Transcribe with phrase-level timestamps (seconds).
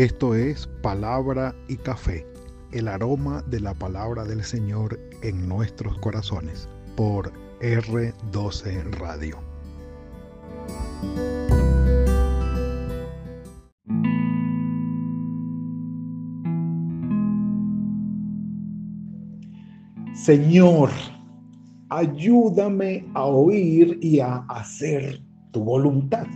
[0.00, 2.26] Esto es Palabra y Café,
[2.72, 7.30] el aroma de la palabra del Señor en nuestros corazones, por
[7.60, 9.36] R12 Radio.
[20.14, 20.88] Señor,
[21.90, 25.20] ayúdame a oír y a hacer
[25.50, 26.26] tu voluntad.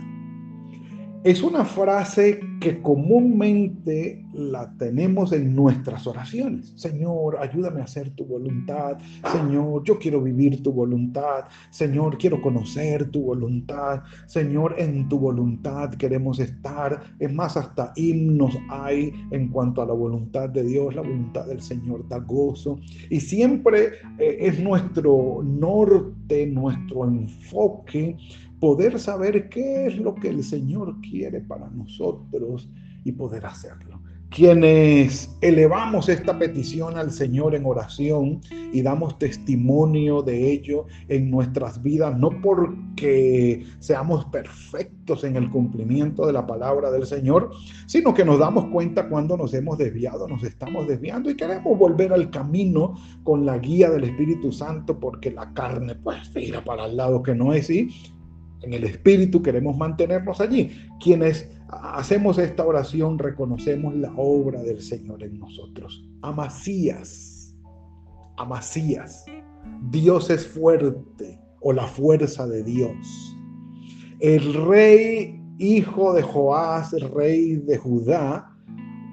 [1.25, 6.71] Es una frase que comúnmente la tenemos en nuestras oraciones.
[6.75, 8.99] Señor, ayúdame a hacer tu voluntad.
[9.31, 11.45] Señor, yo quiero vivir tu voluntad.
[11.71, 14.03] Señor, quiero conocer tu voluntad.
[14.27, 17.01] Señor, en tu voluntad queremos estar.
[17.17, 20.93] Es más, hasta himnos hay en cuanto a la voluntad de Dios.
[20.93, 22.77] La voluntad del Señor da gozo.
[23.09, 28.15] Y siempre eh, es nuestro norte, nuestro enfoque
[28.65, 32.67] poder saber qué es lo que el Señor quiere para nosotros
[33.03, 34.01] y poder hacerlo.
[34.31, 38.41] Quienes elevamos esta petición al Señor en oración
[38.73, 46.25] y damos testimonio de ello en nuestras vidas, no porque seamos perfectos en el cumplimiento
[46.25, 47.51] de la palabra del Señor,
[47.85, 52.11] sino que nos damos cuenta cuando nos hemos desviado, nos estamos desviando y queremos volver
[52.11, 56.97] al camino con la guía del Espíritu Santo porque la carne pues tira para el
[56.97, 57.89] lado que no es y
[58.61, 60.71] en el Espíritu queremos mantenernos allí.
[61.01, 66.03] Quienes hacemos esta oración reconocemos la obra del Señor en nosotros.
[66.21, 67.55] Amasías,
[68.37, 69.25] Amasías,
[69.89, 73.37] Dios es fuerte o la fuerza de Dios.
[74.19, 78.51] El rey hijo de Joás, rey de Judá,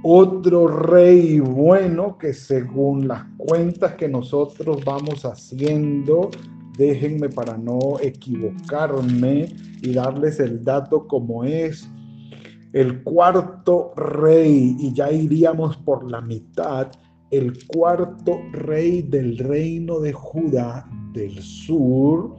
[0.05, 6.31] otro rey bueno que según las cuentas que nosotros vamos haciendo
[6.77, 9.49] déjenme para no equivocarme
[9.83, 11.89] y darles el dato como es.
[12.73, 16.91] El cuarto rey, y ya iríamos por la mitad,
[17.31, 22.35] el cuarto rey del reino de Judá del sur,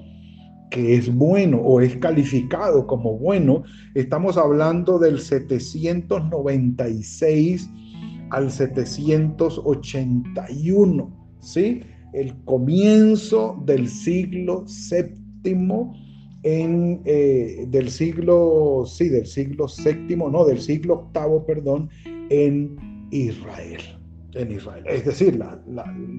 [0.71, 7.69] que es bueno o es calificado como bueno, estamos hablando del 796
[8.31, 11.83] al 781, ¿sí?
[12.13, 15.93] El comienzo del siglo séptimo
[16.43, 21.89] en, eh, del siglo, sí, del siglo séptimo, no, del siglo octavo, perdón,
[22.29, 23.81] en Israel,
[24.33, 24.83] en Israel.
[24.87, 25.39] Es decir,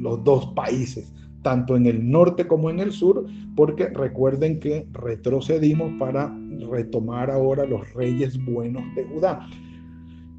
[0.00, 1.12] los dos países,
[1.43, 6.34] tanto en el norte como en el sur, porque recuerden que retrocedimos para
[6.71, 9.47] retomar ahora los reyes buenos de Judá.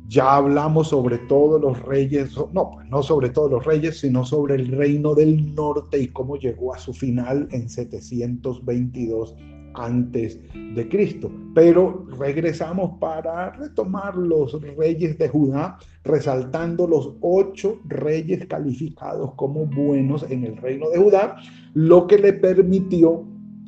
[0.07, 4.55] Ya hablamos sobre todos los reyes, no, pues no sobre todos los reyes, sino sobre
[4.55, 9.35] el reino del norte y cómo llegó a su final en 722
[9.73, 11.31] antes de Cristo.
[11.53, 20.23] Pero regresamos para retomar los reyes de Judá, resaltando los ocho reyes calificados como buenos
[20.29, 21.37] en el reino de Judá,
[21.73, 23.25] lo que le permitió,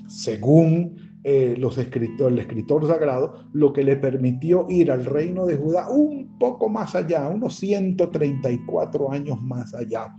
[0.07, 5.57] según eh, los escritores, el escritor sagrado, lo que le permitió ir al reino de
[5.57, 10.15] Judá un poco más allá, unos 134 años más allá,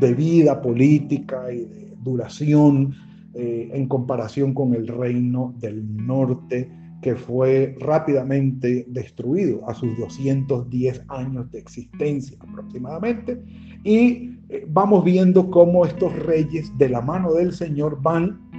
[0.00, 2.92] de vida política y de duración
[3.34, 6.68] eh, en comparación con el reino del norte,
[7.02, 13.40] que fue rápidamente destruido a sus 210 años de existencia aproximadamente.
[13.84, 18.50] Y eh, vamos viendo cómo estos reyes de la mano del Señor van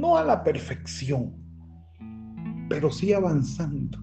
[0.00, 1.34] no a la perfección,
[2.70, 3.98] pero sí avanzando,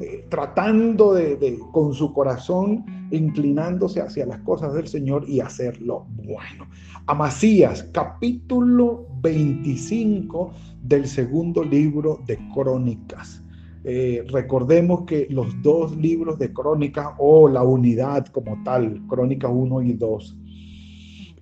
[0.00, 6.66] eh, tratando de, con su corazón, inclinándose hacia las cosas del Señor y hacerlo bueno.
[7.06, 10.52] Amasías, capítulo 25
[10.82, 13.40] del segundo libro de Crónicas.
[13.84, 19.82] Eh, recordemos que los dos libros de Crónicas o la unidad como tal, Crónicas 1
[19.82, 20.36] y 2,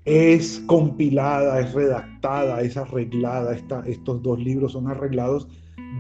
[0.05, 5.49] es compilada, es redactada, es arreglada, estos dos libros son arreglados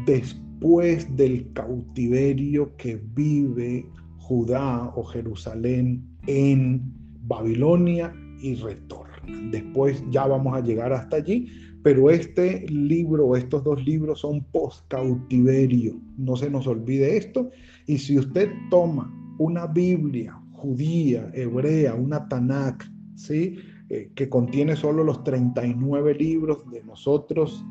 [0.06, 3.86] después del cautiverio que vive
[4.18, 6.82] Judá o Jerusalén en
[7.22, 9.12] Babilonia y retorna.
[9.50, 11.48] Después ya vamos a llegar hasta allí,
[11.82, 16.00] pero este libro estos dos libros son post cautiverio.
[16.16, 17.50] No se nos olvide esto.
[17.86, 22.84] Y si usted toma una Biblia judía, hebrea, una Tanakh,
[23.16, 23.58] ¿sí?
[23.94, 27.62] Eh, que contiene solo los 39 libros de nosotros,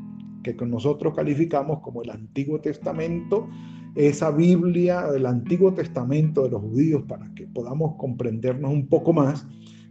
[0.44, 3.50] que nosotros calificamos como el Antiguo Testamento,
[3.96, 9.48] esa Biblia del Antiguo Testamento de los judíos, para que podamos comprendernos un poco más,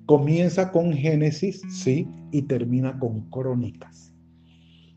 [0.07, 4.15] comienza con Génesis, sí, y termina con Crónicas.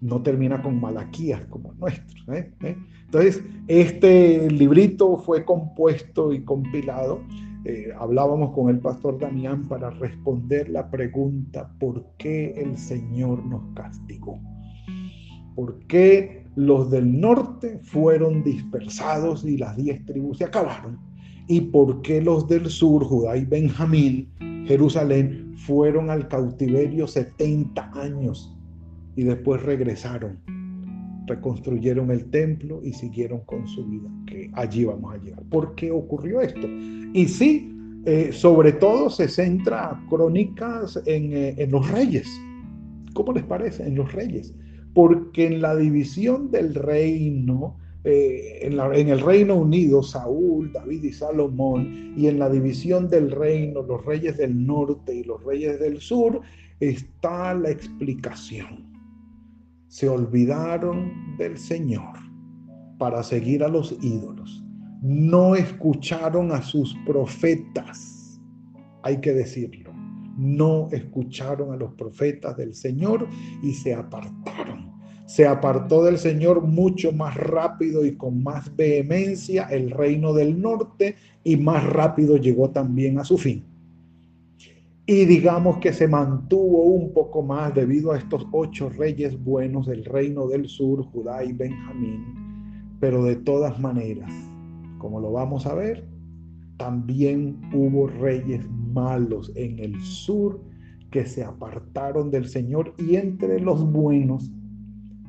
[0.01, 2.31] no termina con Malaquías como nuestro.
[2.31, 2.51] ¿eh?
[2.61, 2.77] ¿Eh?
[3.05, 7.21] Entonces, este librito fue compuesto y compilado.
[7.65, 13.61] Eh, hablábamos con el pastor Damián para responder la pregunta, ¿por qué el Señor nos
[13.73, 14.37] castigó?
[15.55, 20.99] ¿Por qué los del norte fueron dispersados y las diez tribus se acabaron?
[21.47, 24.29] ¿Y por qué los del sur, Judá y Benjamín,
[24.67, 28.53] Jerusalén, fueron al cautiverio 70 años
[29.15, 30.62] y después regresaron?
[31.27, 35.43] Reconstruyeron el templo y siguieron con su vida, que allí vamos a llegar.
[35.49, 36.67] ¿Por qué ocurrió esto?
[37.13, 37.73] Y sí,
[38.05, 42.27] eh, sobre todo se centra crónicas en, eh, en los reyes.
[43.13, 43.87] ¿Cómo les parece?
[43.87, 44.53] En los reyes
[44.93, 52.13] porque en la división del reino, eh, en, el Reino Unido, Saúl, David y Salomón,
[52.15, 56.41] y en la división del reino, los reyes del norte y los reyes del sur,
[56.79, 58.92] está la explicación.
[59.93, 62.15] Se olvidaron del Señor
[62.97, 64.65] para seguir a los ídolos.
[65.03, 68.41] No escucharon a sus profetas,
[69.03, 69.93] hay que decirlo.
[70.35, 73.27] No escucharon a los profetas del Señor
[73.61, 74.91] y se apartaron
[75.25, 81.15] se apartó del Señor mucho más rápido y con más vehemencia el reino del norte
[81.43, 83.72] y más rápido llegó también a su fin.
[85.05, 90.05] Y digamos que se mantuvo un poco más debido a estos ocho reyes buenos del
[90.05, 92.95] reino del sur, Judá y Benjamín.
[93.01, 94.31] Pero de todas maneras,
[94.99, 96.07] como lo vamos a ver,
[96.77, 100.61] también hubo reyes malos en el sur
[101.11, 104.49] que se apartaron del Señor y entre los buenos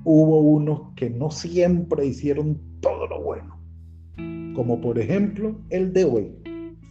[0.05, 3.59] hubo unos que no siempre hicieron todo lo bueno,
[4.55, 6.33] como por ejemplo el de hoy,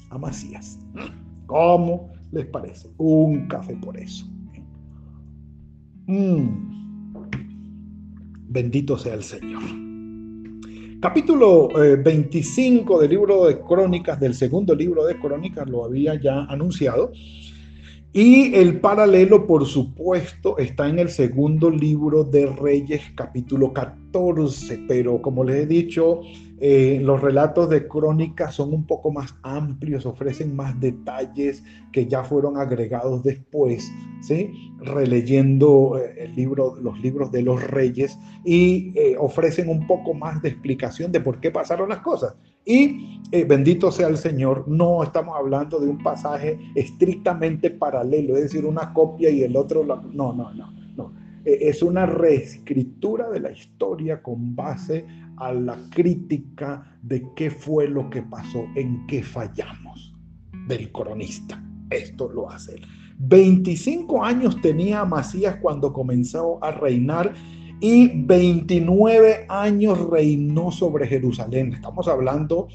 [0.09, 0.79] Amasías.
[1.45, 2.89] ¿Cómo les parece?
[2.97, 4.25] Un café por eso.
[6.07, 6.73] Mm.
[8.49, 9.63] Bendito sea el Señor.
[10.99, 16.45] Capítulo 25 eh, del libro de Crónicas, del segundo libro de Crónicas, lo había ya
[16.45, 17.11] anunciado.
[18.13, 25.21] Y el paralelo, por supuesto, está en el segundo libro de Reyes, capítulo 14, pero
[25.21, 26.21] como les he dicho,
[26.59, 32.23] eh, los relatos de crónicas son un poco más amplios, ofrecen más detalles que ya
[32.23, 33.91] fueron agregados después,
[34.21, 34.71] ¿sí?
[34.79, 40.41] releyendo eh, el libro, los libros de los reyes y eh, ofrecen un poco más
[40.41, 42.35] de explicación de por qué pasaron las cosas.
[42.65, 48.65] Y bendito sea el Señor, no estamos hablando de un pasaje estrictamente paralelo, es decir,
[48.65, 51.13] una copia y el otro, no, no, no, no.
[51.43, 55.05] Es una reescritura de la historia con base
[55.37, 60.13] a la crítica de qué fue lo que pasó, en qué fallamos
[60.67, 61.61] del cronista.
[61.89, 62.85] Esto lo hace él.
[63.19, 67.33] 25 años tenía Macías cuando comenzó a reinar
[67.79, 71.73] y 29 años reinó sobre Jerusalén.
[71.73, 72.67] Estamos hablando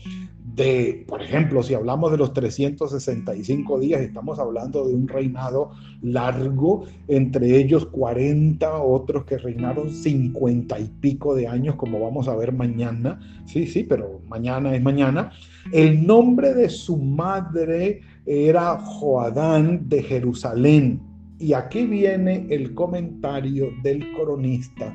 [0.58, 5.70] de, por ejemplo, si hablamos de los 365 días, estamos hablando de un reinado
[6.02, 12.34] largo, entre ellos 40 otros que reinaron 50 y pico de años, como vamos a
[12.34, 13.20] ver mañana.
[13.46, 15.30] Sí, sí, pero mañana es mañana.
[15.72, 21.00] El nombre de su madre era Joadán de Jerusalén.
[21.38, 24.92] Y aquí viene el comentario del cronista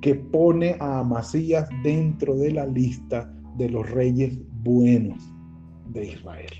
[0.00, 5.32] que pone a Amasías dentro de la lista de los reyes buenos
[5.92, 6.50] de Israel.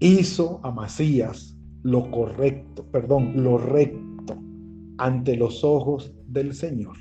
[0.00, 4.36] Hizo a Masías lo correcto, perdón, lo recto
[4.98, 6.96] ante los ojos del Señor,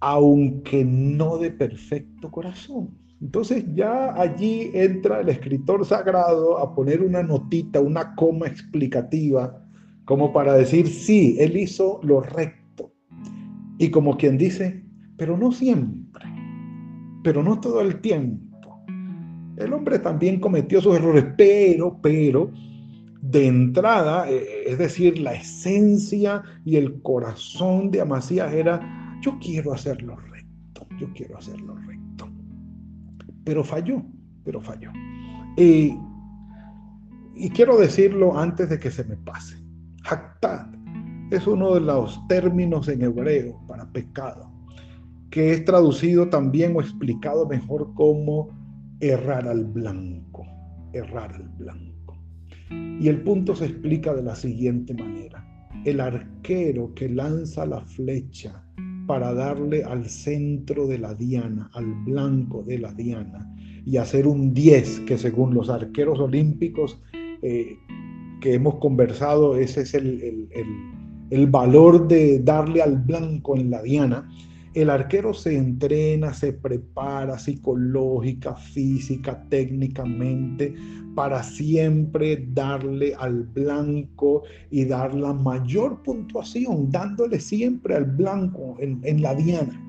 [0.00, 2.98] aunque no de perfecto corazón.
[3.20, 9.62] Entonces ya allí entra el escritor sagrado a poner una notita, una coma explicativa,
[10.04, 12.92] como para decir, sí, él hizo lo recto.
[13.78, 14.84] Y como quien dice,
[15.16, 16.33] pero no siempre
[17.24, 18.84] pero no todo el tiempo.
[19.56, 22.52] El hombre también cometió sus errores, pero, pero,
[23.22, 29.72] de entrada, eh, es decir, la esencia y el corazón de Amasías era, yo quiero
[29.72, 32.28] hacerlo recto, yo quiero hacerlo recto.
[33.44, 34.02] Pero falló,
[34.44, 34.92] pero falló.
[35.56, 35.96] Y,
[37.36, 39.56] y quiero decirlo antes de que se me pase.
[40.04, 40.66] Haktad
[41.30, 44.53] es uno de los términos en hebreo para pecado
[45.34, 48.56] que es traducido también o explicado mejor como
[49.00, 50.46] errar al blanco,
[50.92, 52.16] errar al blanco.
[52.70, 55.44] Y el punto se explica de la siguiente manera.
[55.84, 58.64] El arquero que lanza la flecha
[59.08, 63.52] para darle al centro de la diana, al blanco de la diana,
[63.84, 67.02] y hacer un 10, que según los arqueros olímpicos
[67.42, 67.76] eh,
[68.40, 70.48] que hemos conversado, ese es el,
[71.30, 74.30] el valor de darle al blanco en la diana,
[74.74, 80.74] el arquero se entrena, se prepara psicológica, física, técnicamente,
[81.14, 89.22] para siempre darle al blanco y dar la mayor puntuación, dándole siempre al blanco en,
[89.22, 89.80] la diana.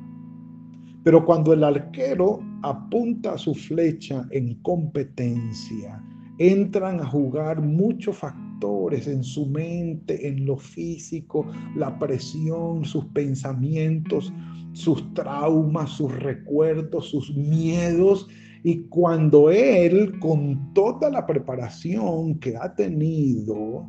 [1.03, 5.99] Pero cuando el arquero apunta su flecha en competencia,
[6.37, 14.31] entran a jugar muchos factores en su mente, en lo físico, la presión, sus pensamientos,
[14.75, 18.27] sus traumas, sus recuerdos, sus miedos.
[18.63, 23.87] Y cuando él, con toda la preparación que ha tenido,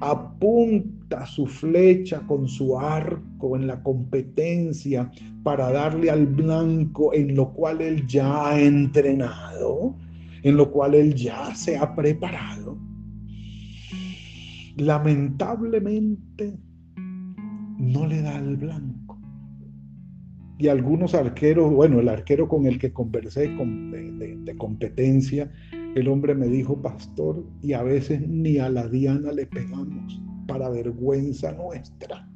[0.00, 5.10] apunta su flecha con su arco en la competencia
[5.44, 9.96] para darle al blanco en lo cual él ya ha entrenado,
[10.42, 12.76] en lo cual él ya se ha preparado,
[14.76, 16.58] lamentablemente
[17.78, 19.01] no le da al blanco.
[20.62, 25.50] Y algunos arqueros, bueno, el arquero con el que conversé con, de, competencia,
[25.96, 30.68] el hombre me dijo, pastor, y a veces ni a la diana le pegamos para
[30.68, 32.28] vergüenza nuestra.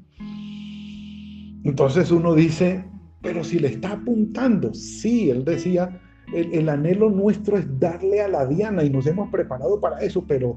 [1.62, 2.84] Entonces uno dice,
[3.22, 6.00] pero si le está apuntando, sí, él decía,
[6.34, 10.56] el, anhelo nuestro es darle a la diana y nos hemos preparado para eso, pero,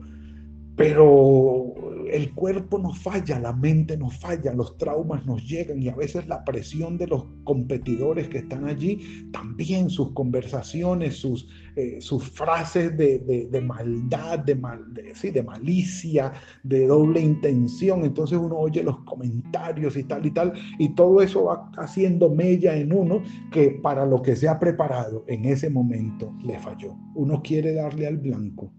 [0.75, 1.68] pero
[2.11, 6.27] el cuerpo nos falla, la mente nos falla, los traumas nos llegan y a veces
[6.27, 12.95] la presión de los competidores que están allí, también sus conversaciones, sus, eh, sus frases
[12.97, 18.03] de, maldad, de, mal, sí, de malicia, de doble intención.
[18.03, 22.75] Entonces uno oye los comentarios y tal y tal, y todo eso va haciendo mella
[22.75, 26.95] en uno que para lo que se ha preparado en ese momento le falló.
[27.15, 28.71] Uno quiere darle al blanco,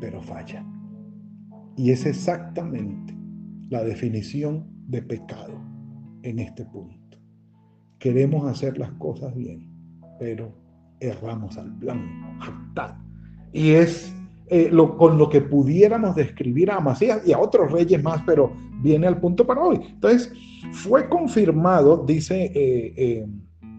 [0.00, 0.64] pero falla.
[1.76, 3.14] Y es exactamente
[3.70, 5.60] la definición de pecado
[6.22, 7.18] en este punto.
[7.98, 9.68] Queremos hacer las cosas bien,
[10.18, 10.52] pero
[11.00, 12.04] erramos al blanco.
[13.52, 14.14] Y es
[14.48, 18.52] eh, con lo que pudiéramos describir a Amasías y a otros reyes más, pero
[18.82, 19.80] viene al punto para hoy.
[19.88, 20.32] Entonces,
[20.72, 23.26] fue confirmado, dice eh, eh,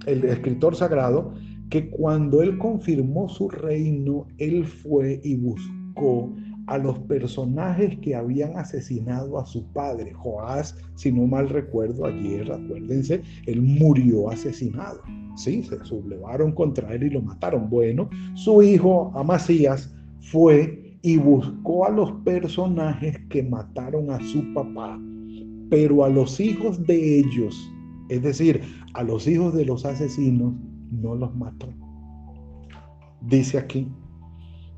[0.08, 1.34] el escritor sagrado,
[1.70, 6.34] que cuando él confirmó su reino, él fue y buscó
[6.68, 10.14] a los personajes que habían asesinado a su padre.
[10.14, 15.02] Joás, si no mal recuerdo, ayer, acuérdense, él murió asesinado.
[15.36, 17.70] Sí, se sublevaron contra él y lo mataron.
[17.70, 25.00] Bueno, su hijo Amasías fue y buscó a los personajes que mataron a su papá,
[25.70, 27.72] pero a los hijos de ellos,
[28.10, 28.62] es decir,
[28.96, 30.54] a los hijos de los asesinos,
[30.92, 31.68] no los mató.
[33.22, 33.88] Dice aquí,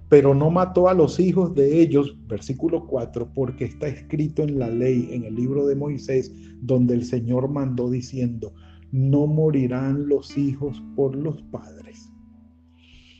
[0.09, 4.69] pero no mató a los hijos de ellos, versículo 4, porque está escrito en la
[4.69, 8.53] ley, en el libro de Moisés, donde el Señor mandó diciendo,
[8.91, 12.11] no morirán los hijos por los padres.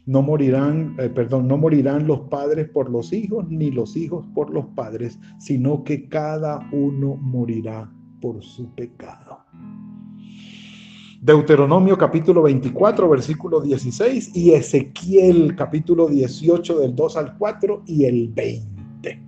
[0.06, 4.50] No morirán, eh, perdón, no morirán los padres por los hijos, ni los hijos por
[4.52, 7.92] los padres, sino que cada uno morirá
[8.22, 9.40] por su pecado.
[11.22, 18.28] Deuteronomio capítulo 24, versículo 16 y Ezequiel capítulo 18 del 2 al 4 y el
[18.30, 19.24] 20.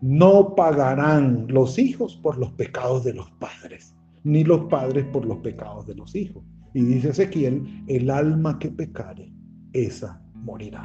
[0.00, 5.38] No pagarán los hijos por los pecados de los padres, ni los padres por los
[5.38, 6.42] pecados de los hijos.
[6.72, 9.30] Y dice Ezequiel, el alma que pecare,
[9.74, 10.82] esa morirá.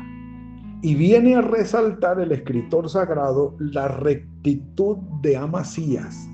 [0.82, 6.28] Y viene a resaltar el escritor sagrado la rectitud de Amasías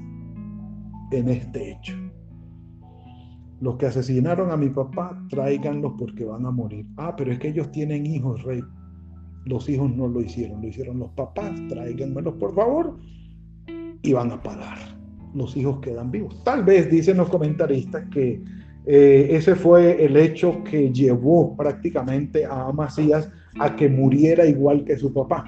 [1.12, 2.05] en este hecho.
[3.62, 6.86] Los que asesinaron a mi papá, tráiganlos porque van a morir.
[6.98, 8.62] Ah, pero es que ellos tienen hijos, rey.
[9.46, 12.98] Los hijos no lo hicieron, lo hicieron los papás, tráiganmelos por favor
[14.02, 14.78] y van a pagar.
[15.34, 16.44] Los hijos quedan vivos.
[16.44, 18.42] Tal vez dicen los comentaristas que
[18.86, 24.98] eh, ese fue el hecho que llevó prácticamente a Amasías a que muriera igual que
[24.98, 25.46] su papá.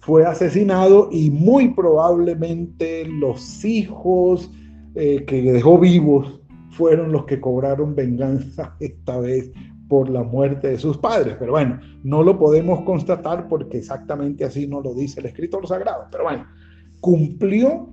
[0.00, 4.50] Fue asesinado y muy probablemente los hijos
[4.94, 6.39] eh, que dejó vivos
[6.80, 9.52] fueron los que cobraron venganza esta vez
[9.86, 11.36] por la muerte de sus padres.
[11.38, 16.06] Pero bueno, no lo podemos constatar porque exactamente así no lo dice el escritor sagrado.
[16.10, 16.46] Pero bueno,
[17.00, 17.92] cumplió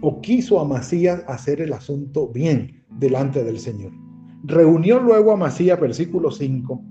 [0.00, 3.92] o quiso Amasías hacer el asunto bien delante del Señor.
[4.44, 6.82] Reunió luego Amasías, versículo 5,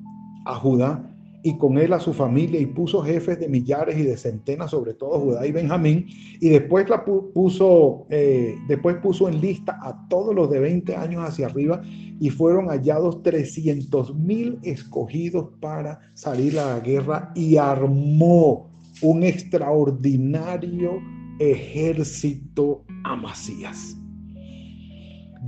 [0.45, 4.17] a Judá y con él a su familia y puso jefes de millares y de
[4.17, 6.07] centenas sobre todo Judá y Benjamín
[6.39, 11.23] y después la puso eh, después puso en lista a todos los de 20 años
[11.23, 11.81] hacia arriba
[12.19, 18.69] y fueron hallados 300 mil escogidos para salir a la guerra y armó
[19.01, 20.99] un extraordinario
[21.39, 23.95] ejército Amasías.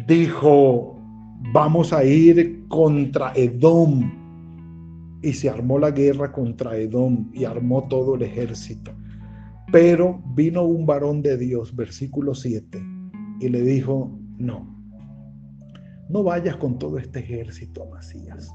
[0.07, 0.95] Dijo,
[1.51, 4.11] vamos a ir contra Edom.
[5.21, 8.91] Y se armó la guerra contra Edom y armó todo el ejército.
[9.71, 12.81] Pero vino un varón de Dios, versículo 7,
[13.39, 14.75] y le dijo, no,
[16.09, 18.49] no vayas con todo este ejército, Amasías.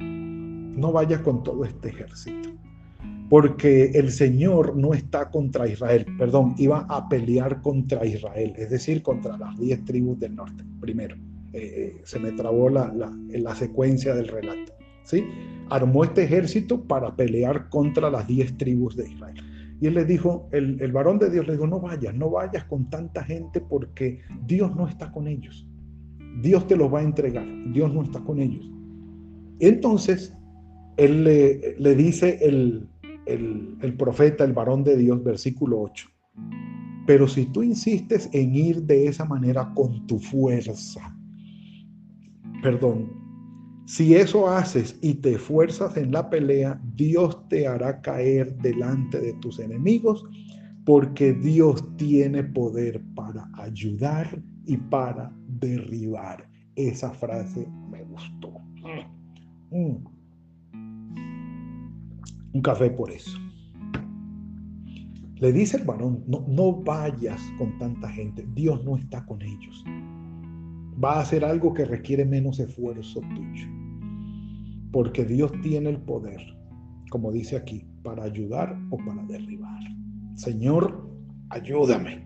[0.00, 2.50] No vayas con todo este ejército
[3.28, 9.02] porque el Señor no está contra Israel, perdón, iba a pelear contra Israel, es decir,
[9.02, 11.16] contra las diez tribus del norte, primero.
[11.52, 14.72] Eh, eh, se me trabó la, la, secuencia del relato.
[15.70, 19.36] Armó este ejército para pelear contra las diez tribus de Israel.
[19.80, 22.64] Y él le dijo, el, el varón de Dios le dijo, no vayas, no vayas
[22.64, 25.68] con tanta gente porque Dios no está con ellos.
[26.42, 28.68] Dios te los va a entregar, Dios no está con ellos.
[29.60, 30.34] Entonces,
[30.96, 32.88] él le, le dice el,
[33.26, 36.08] el, profeta, el varón de Dios, versículo 8.
[37.06, 41.16] Pero si tú insistes en ir de esa manera con tu fuerza,
[42.62, 43.27] perdón,
[43.88, 49.32] si eso haces y te esfuerzas en la pelea, Dios te hará caer delante de
[49.34, 50.24] tus enemigos,
[50.84, 56.48] porque Dios tiene poder para ayudar y para derribar.
[56.76, 58.52] Esa frase me gustó.
[59.70, 60.18] Mm
[62.52, 63.38] un café por eso.
[65.36, 69.84] Le dice el varón, no, no vayas con tanta gente, Dios no está con ellos.
[71.02, 73.66] Va a hacer algo que requiere menos esfuerzo tuyo.
[74.92, 76.40] Porque Dios tiene el poder,
[77.10, 79.82] como dice aquí, para ayudar o para derribar.
[80.34, 81.08] Señor,
[81.50, 82.24] ayúdame,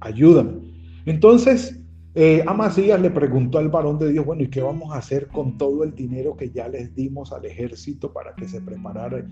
[0.00, 0.60] ayúdame.
[1.06, 1.80] Entonces,
[2.14, 5.56] eh, Amasías le preguntó al varón de Dios, bueno, ¿y qué vamos a hacer con
[5.56, 9.24] todo el dinero que ya les dimos al ejército para que se preparara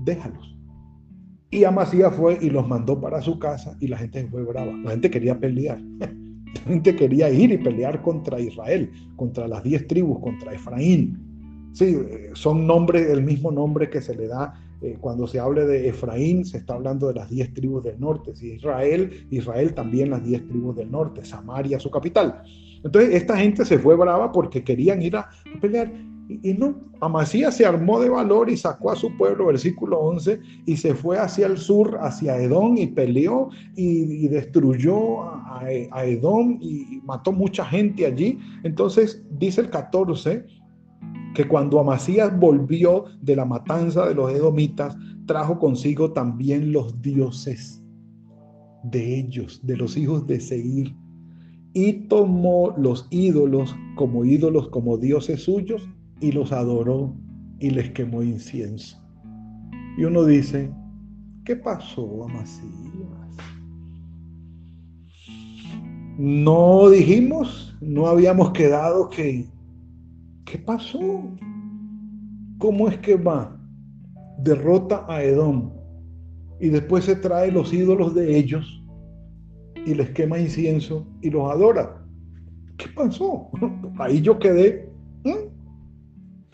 [0.00, 0.56] déjalos.
[1.50, 4.72] Y Amasías fue y los mandó para su casa y la gente fue brava.
[4.72, 5.78] La gente quería pelear.
[6.82, 11.70] Quería ir y pelear contra Israel, contra las diez tribus, contra Efraín.
[11.72, 15.66] Sí, eh, son nombres, el mismo nombre que se le da eh, cuando se hable
[15.66, 18.36] de Efraín, se está hablando de las diez tribus del norte.
[18.36, 22.42] Si Israel, Israel también las diez tribus del norte, Samaria su capital.
[22.84, 25.90] Entonces esta gente se fue brava porque querían ir a pelear
[26.28, 30.76] y, no, Amasías se armó de valor y sacó a su pueblo, versículo 11, y
[30.76, 37.02] se fue hacia el sur, hacia Edom, y peleó y, destruyó a, a, Edom y
[37.04, 38.38] mató mucha gente allí.
[38.62, 40.46] Entonces dice el 14
[41.34, 47.82] que cuando Amasías volvió de la matanza de los edomitas, trajo consigo también los dioses
[48.84, 50.94] de ellos, de los hijos de Seir,
[51.72, 55.88] y tomó los ídolos como ídolos, como dioses suyos,
[56.20, 57.14] y los adoró
[57.58, 59.00] y les quemó incienso.
[59.96, 60.70] Y uno dice,
[61.44, 62.84] ¿qué pasó, Amasías?
[66.16, 69.46] No dijimos, no habíamos quedado que,
[70.44, 71.00] ¿qué pasó?
[72.58, 73.56] ¿Cómo es que va?
[74.38, 75.72] Derrota a Edom
[76.60, 78.82] y después se trae los ídolos de ellos
[79.84, 82.00] y les quema incienso y los adora.
[82.76, 83.50] ¿Qué pasó?
[83.98, 84.88] Ahí yo quedé.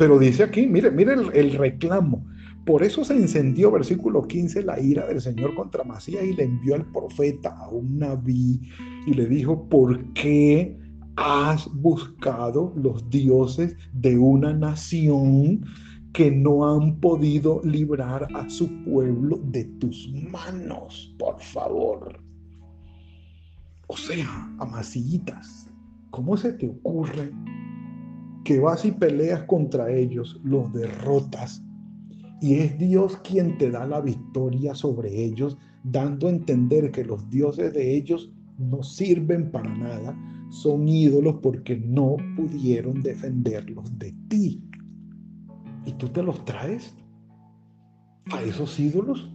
[0.00, 2.24] Pero dice aquí, mire, mire el, reclamo.
[2.64, 6.74] Por eso se encendió, versículo 15, la ira del Señor contra Masías y le envió
[6.76, 8.62] al profeta a un naví
[9.06, 10.74] y le dijo, ¿por qué
[11.16, 15.66] has buscado los dioses de una nación
[16.14, 21.14] que no han podido librar a su pueblo de tus manos?
[21.18, 22.18] Por favor.
[23.86, 25.68] O sea, amasillitas,
[26.10, 27.30] ¿cómo se te ocurre
[28.44, 31.62] que vas y peleas contra ellos, los derrotas.
[32.40, 37.28] Y es Dios quien te da la victoria sobre ellos, dando a entender que los
[37.30, 40.16] dioses de ellos no sirven para nada,
[40.50, 44.62] son ídolos porque no pudieron defenderlos de ti.
[45.86, 46.94] Y tú te los traes
[48.32, 49.30] a esos ídolos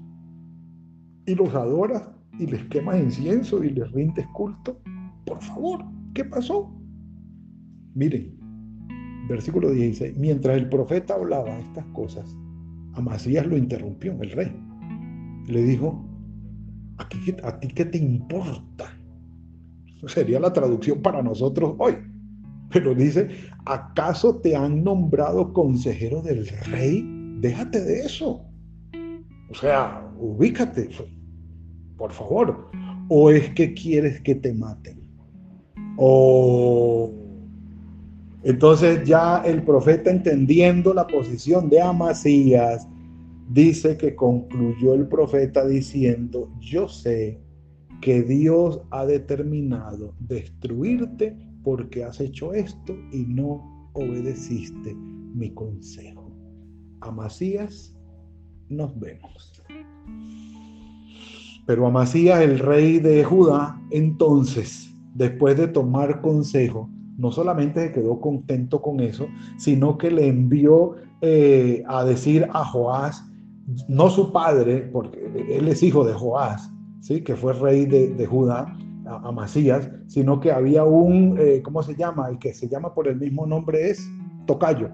[1.25, 4.79] y los adoras y les quemas incienso y les rindes culto.
[5.25, 6.71] Por favor, ¿qué pasó?
[7.93, 8.44] Miren,
[9.27, 12.35] versículo 16, mientras el profeta hablaba estas cosas,
[12.93, 14.51] Amasías lo interrumpió, el rey.
[15.47, 16.03] Le dijo,
[16.97, 17.03] ¿a
[17.47, 18.97] ¿a ti qué te importa?
[20.07, 21.95] Sería la traducción para nosotros hoy.
[22.71, 23.29] Pero dice,
[23.65, 27.03] ¿acaso te han nombrado consejero del rey?
[27.39, 28.41] Déjate de eso.
[29.49, 30.89] O sea, ubícate,
[31.97, 32.69] por favor.
[33.09, 34.99] ¿O es que quieres que te maten?
[35.97, 37.11] ¿O
[38.45, 42.87] entonces ya el profeta entendiendo la posición de Amasías,
[43.49, 47.41] dice que concluyó el profeta diciendo, yo sé
[48.01, 56.31] que Dios ha determinado destruirte porque has hecho esto y no obedeciste mi consejo.
[57.01, 57.95] Amasías,
[58.69, 59.63] nos vemos.
[61.65, 68.19] Pero Amasías, el rey de Judá, entonces, después de tomar consejo, no solamente se quedó
[68.19, 73.23] contento con eso, sino que le envió eh, a decir a Joás,
[73.87, 77.21] no su padre, porque él es hijo de Joás, ¿sí?
[77.21, 82.29] que fue rey de, Judá, Amasías, sino que había un, eh, ¿cómo se llama?
[82.29, 84.07] El que se llama por el mismo nombre es
[84.45, 84.89] Tocayo,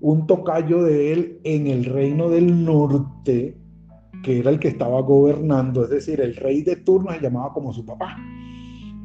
[0.00, 3.56] un tocayo de él en el reino del norte,
[4.22, 7.72] que era el que estaba gobernando, es decir, el rey de turno se llamaba como
[7.72, 8.16] su papá.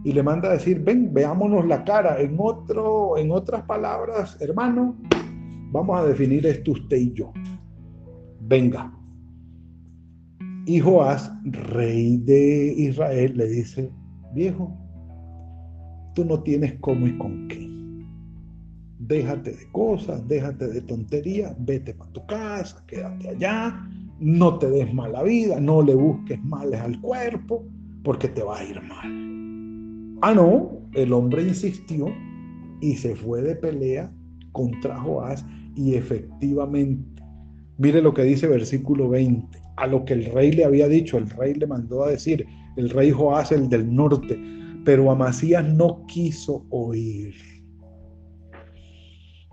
[0.03, 2.19] Y le manda a decir, ven, veámonos la cara.
[2.19, 4.95] En, otro, en otras palabras, hermano,
[5.71, 7.31] vamos a definir esto usted y yo.
[8.41, 8.91] Venga.
[10.65, 13.91] Y Joás, rey de Israel, le dice,
[14.33, 14.75] viejo,
[16.15, 17.71] tú no tienes cómo y con qué
[19.11, 23.87] déjate de cosas, déjate de tonterías, vete para tu casa, quédate allá,
[24.19, 27.65] no te des mala vida, no le busques males al cuerpo,
[28.03, 29.30] porque te va a ir mal.
[30.23, 32.05] Ah, no, el hombre insistió
[32.79, 34.12] y se fue de pelea
[34.51, 35.43] contra Joás
[35.75, 37.23] y efectivamente,
[37.79, 41.27] mire lo que dice versículo 20, a lo que el rey le había dicho, el
[41.29, 42.45] rey le mandó a decir,
[42.77, 44.39] el rey Joás, el del norte,
[44.86, 47.34] pero Amasías no quiso oír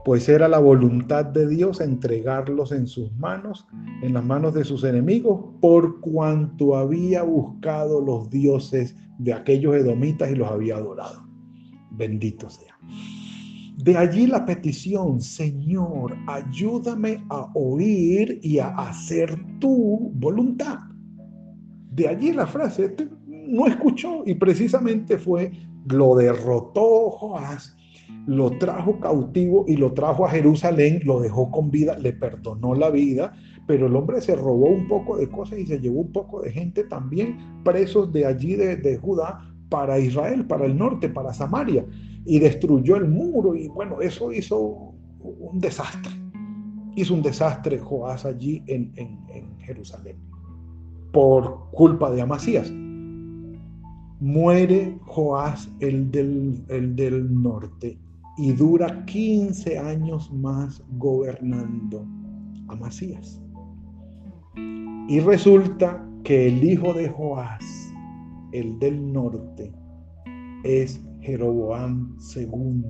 [0.09, 3.67] pues era la voluntad de Dios entregarlos en sus manos,
[4.01, 10.31] en las manos de sus enemigos, por cuanto había buscado los dioses de aquellos edomitas
[10.31, 11.29] y los había adorado.
[11.91, 12.75] Bendito sea.
[13.77, 20.79] De allí la petición, Señor, ayúdame a oír y a hacer tu voluntad.
[21.91, 25.53] De allí la frase, no escuchó y precisamente fue,
[25.85, 27.78] lo derrotó Joás
[28.29, 32.91] lo trajo cautivo y lo trajo a Jerusalén, lo dejó con vida, le perdonó la
[32.91, 33.33] vida,
[33.67, 36.53] pero el hombre se robó un poco de cosas y se llevó un poco de
[36.53, 41.87] gente también presos de allí de, Judá para Israel, para el norte, para Samaria,
[42.27, 46.13] y destruyó el muro y bueno, eso hizo un desastre.
[46.97, 48.93] Hizo un desastre Joás allí en,
[49.61, 50.17] Jerusalén
[51.13, 52.71] por culpa de Amasías
[54.21, 57.99] muere Joás, el del, el del norte,
[58.39, 62.07] y dura 15 años más gobernando
[62.69, 63.43] Amasías.
[65.09, 67.93] Y resulta que el hijo de Joás,
[68.53, 69.73] el del norte,
[70.63, 72.85] es Jeroboam II,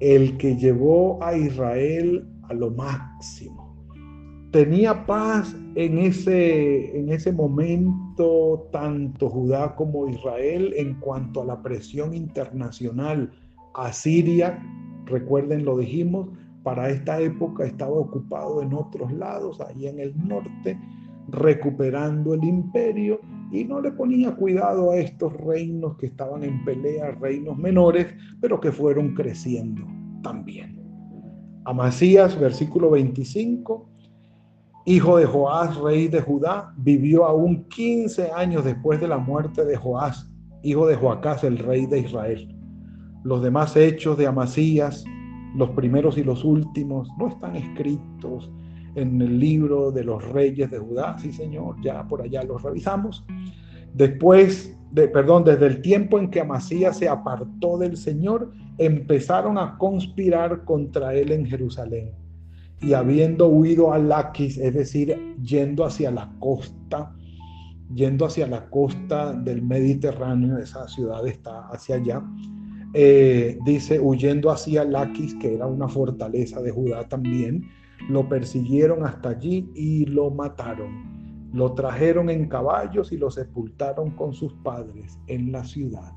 [0.00, 3.72] el que llevó a Israel a lo máximo.
[4.50, 11.62] Tenía paz en ese, en ese momento tanto Judá como Israel en cuanto a la
[11.62, 13.32] presión internacional
[13.74, 14.62] Asiria,
[15.06, 16.28] recuerden, lo dijimos,
[16.62, 20.78] para esta época estaba ocupado en otros lados, ahí en el norte,
[21.28, 27.12] recuperando el imperio y no le ponía cuidado a estos reinos que estaban en pelea,
[27.12, 28.06] reinos menores,
[28.40, 29.82] pero que fueron creciendo
[30.22, 30.80] también.
[31.64, 33.88] Amasías, versículo 25,
[34.86, 39.76] hijo de Joás, rey de Judá, vivió aún 15 años después de la muerte de
[39.76, 40.28] Joás,
[40.62, 42.51] hijo de Joacás, el rey de Israel.
[43.24, 45.04] Los demás hechos de Amasías,
[45.56, 48.50] los primeros y los últimos, no están escritos
[48.94, 51.16] en el libro de los reyes de Judá.
[51.18, 53.24] Sí, Señor, ya por allá los revisamos.
[53.94, 59.76] Después, de, perdón, desde el tiempo en que Amasías se apartó del Señor, empezaron a
[59.78, 62.10] conspirar contra él en Jerusalén.
[62.80, 67.14] Y habiendo huido a Laquis, es decir, yendo hacia la costa,
[67.94, 72.22] yendo hacia la costa del Mediterráneo, esa ciudad está hacia allá,
[72.94, 77.68] eh, dice, huyendo hacia Laquis, que era una fortaleza de Judá también,
[78.08, 81.50] lo persiguieron hasta allí y lo mataron.
[81.52, 86.12] Lo trajeron en caballos y lo sepultaron con sus padres en la ciudad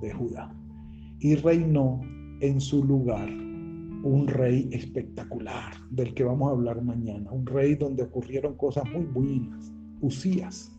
[0.00, 0.54] de Judá.
[1.20, 2.00] Y reinó
[2.40, 3.28] en su lugar
[4.02, 9.04] un rey espectacular, del que vamos a hablar mañana, un rey donde ocurrieron cosas muy
[9.04, 10.72] buenas, Usías,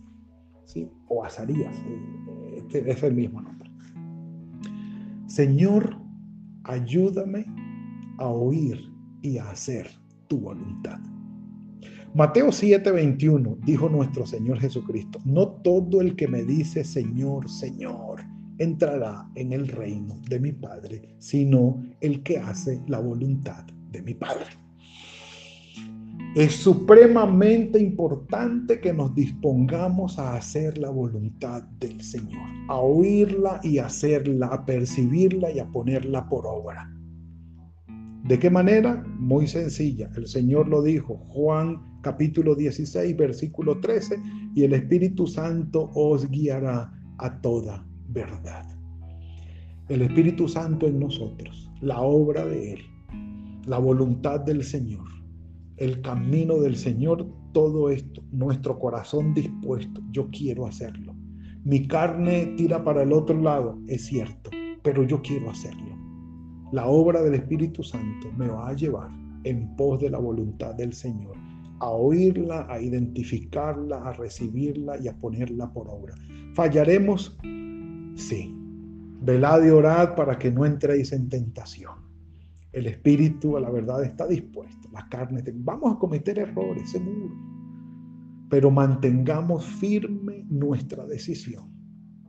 [0.65, 0.89] ¿sí?
[1.07, 3.62] o Azarías, eh, este es el mismo nombre.
[5.33, 5.97] Señor,
[6.63, 7.43] ayúdame
[8.19, 8.79] a oír
[9.23, 9.89] y a hacer
[10.27, 10.99] tu voluntad.
[12.13, 18.21] Mateo 7:21 dijo nuestro Señor Jesucristo, no todo el que me dice Señor, Señor,
[18.59, 24.13] entrará en el reino de mi Padre, sino el que hace la voluntad de mi
[24.13, 24.62] Padre.
[26.35, 33.77] Es supremamente importante que nos dispongamos a hacer la voluntad del Señor, a oírla y
[33.77, 36.91] hacerla, a percibirla y a ponerla por obra.
[38.23, 39.03] ¿De qué manera?
[39.19, 40.09] Muy sencilla.
[40.15, 44.19] El Señor lo dijo, Juan capítulo 16, versículo 13,
[44.55, 48.65] y el Espíritu Santo os guiará a toda verdad.
[49.87, 52.79] El Espíritu Santo en nosotros, la obra de Él,
[53.67, 55.13] la voluntad del Señor
[55.83, 61.13] el camino del Señor, todo esto, nuestro corazón dispuesto, yo quiero hacerlo.
[61.65, 64.49] Mi carne tira para el otro lado, es cierto,
[64.81, 65.97] pero yo quiero hacerlo.
[66.71, 69.11] La obra del Espíritu Santo me va a llevar
[69.43, 71.35] en pos de la voluntad del Señor,
[71.79, 76.15] a oírla, a identificarla, a recibirla y a ponerla por obra.
[76.55, 77.37] ¿Fallaremos?
[78.15, 78.55] Sí.
[79.21, 82.02] Velad y orad para que no entréis en tentación.
[82.73, 87.35] El espíritu a la verdad está dispuesto, la carne, vamos a cometer errores, seguro,
[88.49, 91.71] pero mantengamos firme nuestra decisión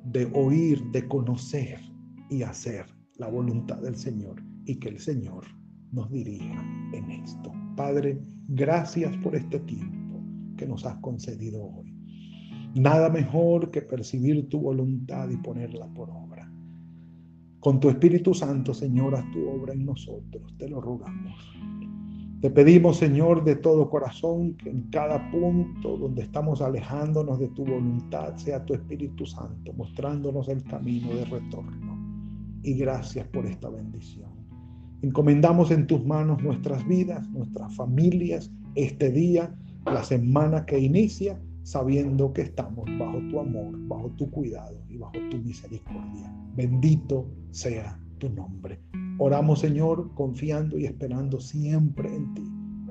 [0.05, 1.81] de oír, de conocer
[2.29, 2.85] y hacer
[3.17, 5.45] la voluntad del Señor y que el Señor
[5.93, 7.51] nos dirija en esto.
[7.75, 10.23] Padre, gracias por este tiempo
[10.57, 11.95] que nos has concedido hoy.
[12.75, 16.34] Nada mejor que percibir tu voluntad y ponerla por obra.
[17.65, 21.57] Con tu Espíritu Santo, Señor, haz tu obra en nosotros, te lo rogamos.
[22.43, 27.65] Te pedimos, Señor, de todo corazón, que en cada punto donde estamos alejándonos de tu
[27.65, 31.99] voluntad, sea tu Espíritu Santo mostrándonos el camino de retorno.
[32.63, 34.29] Y gracias por esta bendición.
[35.01, 39.55] Encomendamos en tus manos nuestras vidas, nuestras familias, este día,
[39.87, 45.15] la semana que inicia, sabiendo que estamos bajo tu amor, bajo tu cuidado y bajo
[45.31, 46.33] tu misericordia.
[46.55, 48.81] Bendito sea tu nombre.
[49.19, 52.45] Oramos, Señor, confiando y esperando siempre en ti,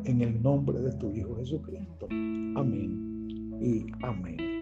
[0.06, 2.08] en el nombre de tu Hijo Jesucristo.
[2.10, 3.28] Amén
[3.62, 4.53] y amén.